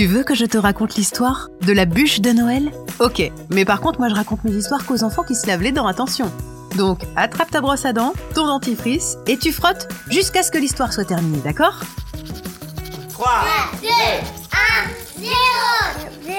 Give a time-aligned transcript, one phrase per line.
[0.00, 2.70] Tu veux que je te raconte l'histoire de la bûche de Noël?
[3.00, 5.72] Ok, mais par contre, moi je raconte mes histoires qu'aux enfants qui se lavent les
[5.72, 6.32] dents, attention.
[6.78, 10.94] Donc, attrape ta brosse à dents, ton dentifrice, et tu frottes jusqu'à ce que l'histoire
[10.94, 11.80] soit terminée, d'accord?
[13.10, 13.30] 3,
[13.82, 13.88] 2,
[15.18, 15.32] 1, 0
[16.24, 16.34] 0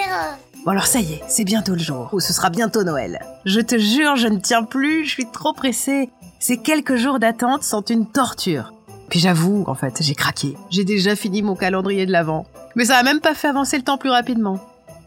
[0.65, 3.19] Bon alors ça y est, c'est bientôt le jour, ou ce sera bientôt Noël.
[3.45, 6.09] Je te jure, je ne tiens plus, je suis trop pressée.
[6.39, 8.73] Ces quelques jours d'attente sont une torture.
[9.11, 10.55] Puis j'avoue, en fait, j'ai craqué.
[10.71, 12.47] J'ai déjà fini mon calendrier de l'Avent.
[12.75, 14.59] Mais ça a même pas fait avancer le temps plus rapidement.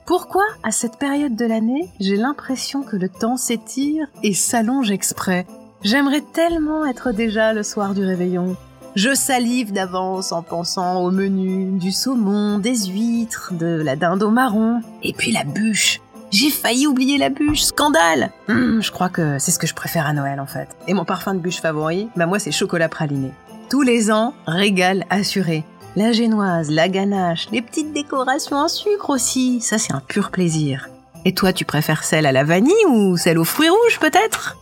[0.06, 5.46] Pourquoi, à cette période de l'année, j'ai l'impression que le temps s'étire et s'allonge exprès?
[5.82, 8.56] J'aimerais tellement être déjà le soir du réveillon.
[8.96, 14.30] Je salive d'avance en pensant au menu, du saumon, des huîtres, de la dinde au
[14.30, 16.01] marron, et puis la bûche.
[16.30, 20.06] J'ai failli oublier la bûche, scandale Hum, Je crois que c'est ce que je préfère
[20.06, 20.68] à Noël en fait.
[20.87, 23.30] Et mon parfum de bûche favori, bah moi c'est chocolat praliné.
[23.70, 25.65] Tous les ans, régal assuré.
[25.96, 30.88] La génoise, la ganache, les petites décorations en sucre aussi, ça c'est un pur plaisir.
[31.24, 34.56] Et toi, tu préfères celle à la vanille ou celle aux fruits rouges peut-être?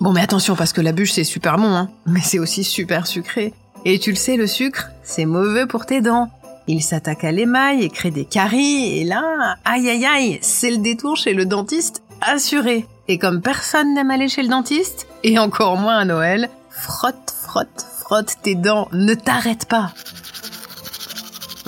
[0.00, 3.06] Bon mais attention parce que la bûche c'est super bon, hein, mais c'est aussi super
[3.06, 3.52] sucré.
[3.84, 6.30] Et tu le sais, le sucre, c'est mauvais pour tes dents.
[6.66, 10.78] Il s'attaque à l'émail et crée des caries, et là, aïe aïe aïe, c'est le
[10.78, 12.86] détour chez le dentiste assuré.
[13.08, 17.86] Et comme personne n'aime aller chez le dentiste, et encore moins à Noël, frotte, frotte,
[18.00, 19.92] frotte tes dents, ne t'arrête pas.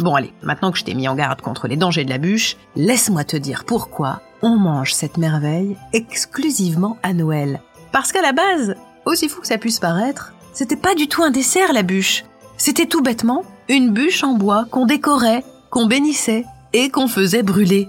[0.01, 2.57] Bon allez, maintenant que je t'ai mis en garde contre les dangers de la bûche,
[2.75, 7.61] laisse-moi te dire pourquoi on mange cette merveille exclusivement à Noël.
[7.93, 11.31] Parce qu'à la base, aussi fou que ça puisse paraître, c'était pas du tout un
[11.31, 12.25] dessert la bûche.
[12.57, 17.89] C'était tout bêtement une bûche en bois qu'on décorait, qu'on bénissait et qu'on faisait brûler.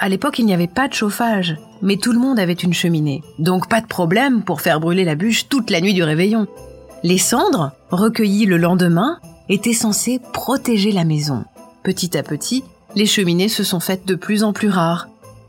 [0.00, 3.22] À l'époque, il n'y avait pas de chauffage, mais tout le monde avait une cheminée.
[3.38, 6.46] Donc pas de problème pour faire brûler la bûche toute la nuit du réveillon.
[7.02, 11.44] Les cendres, recueillies le lendemain, étaient censées protéger la maison.
[11.82, 12.64] Petit à petit,
[12.94, 15.08] les cheminées se sont faites de plus en plus rares.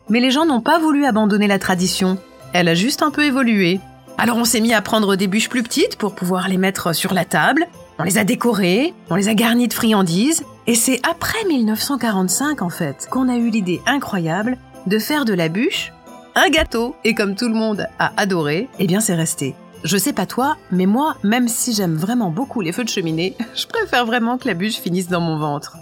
[0.10, 2.18] Mais les gens n'ont pas voulu abandonner la tradition.
[2.54, 3.80] Elle a juste un peu évolué.
[4.18, 7.14] Alors on s'est mis à prendre des bûches plus petites pour pouvoir les mettre sur
[7.14, 7.68] la table.
[8.00, 10.44] On les a décorées, on les a garnies de friandises.
[10.68, 14.58] Et c'est après 1945 en fait qu'on a eu l'idée incroyable
[14.88, 15.94] de faire de la bûche
[16.36, 16.96] un gâteau.
[17.04, 19.56] Et comme tout le monde a adoré, eh bien c'est resté.
[19.84, 23.36] Je sais pas toi, mais moi, même si j'aime vraiment beaucoup les feux de cheminée,
[23.56, 25.78] je préfère vraiment que la bûche finisse dans mon ventre.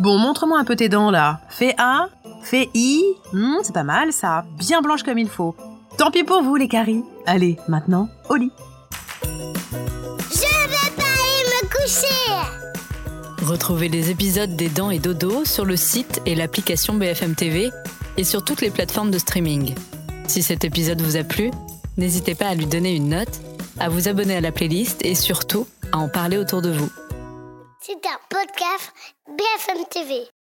[0.00, 1.40] Bon, montre-moi un peu tes dents là.
[1.48, 2.08] Fais A,
[2.42, 3.02] fais I.
[3.32, 5.54] Hmm, c'est pas mal ça, bien blanche comme il faut.
[5.98, 7.04] Tant pis pour vous les caries.
[7.26, 8.52] Allez, maintenant, au lit.
[9.22, 15.76] Je vais pas aller me coucher Retrouvez les épisodes des Dents et Dodo sur le
[15.76, 17.70] site et l'application BFM TV
[18.16, 19.74] et sur toutes les plateformes de streaming.
[20.26, 21.50] Si cet épisode vous a plu,
[22.00, 23.40] n'hésitez pas à lui donner une note,
[23.78, 26.90] à vous abonner à la playlist et surtout à en parler autour de vous.
[27.80, 28.92] C'est un podcast
[29.28, 30.39] BFM TV.